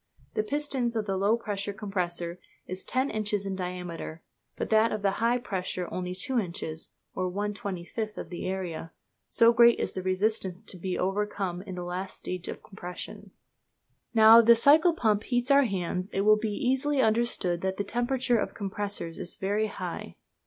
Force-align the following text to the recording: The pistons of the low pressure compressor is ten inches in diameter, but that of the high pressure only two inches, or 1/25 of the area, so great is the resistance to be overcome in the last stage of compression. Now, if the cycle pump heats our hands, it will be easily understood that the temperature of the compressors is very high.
The 0.33 0.41
pistons 0.41 0.95
of 0.95 1.05
the 1.05 1.15
low 1.15 1.37
pressure 1.37 1.73
compressor 1.73 2.39
is 2.65 2.83
ten 2.83 3.11
inches 3.11 3.45
in 3.45 3.55
diameter, 3.55 4.23
but 4.55 4.71
that 4.71 4.91
of 4.91 5.03
the 5.03 5.11
high 5.21 5.37
pressure 5.37 5.87
only 5.91 6.15
two 6.15 6.39
inches, 6.39 6.89
or 7.13 7.31
1/25 7.31 8.17
of 8.17 8.31
the 8.31 8.47
area, 8.47 8.93
so 9.29 9.53
great 9.53 9.79
is 9.79 9.91
the 9.91 10.01
resistance 10.01 10.63
to 10.63 10.77
be 10.77 10.97
overcome 10.97 11.61
in 11.61 11.75
the 11.75 11.83
last 11.83 12.17
stage 12.17 12.47
of 12.47 12.63
compression. 12.63 13.29
Now, 14.11 14.39
if 14.39 14.47
the 14.47 14.55
cycle 14.55 14.93
pump 14.93 15.21
heats 15.25 15.51
our 15.51 15.65
hands, 15.65 16.09
it 16.09 16.21
will 16.21 16.35
be 16.37 16.49
easily 16.49 16.99
understood 16.99 17.61
that 17.61 17.77
the 17.77 17.83
temperature 17.83 18.39
of 18.39 18.49
the 18.49 18.55
compressors 18.55 19.19
is 19.19 19.35
very 19.35 19.67
high. 19.67 20.15